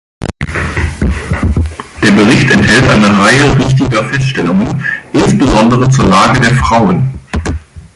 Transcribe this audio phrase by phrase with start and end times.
[2.01, 7.13] Der Bericht enthält eine Reihe richtiger Feststellungen, insbesondere zur Lage der Frauen.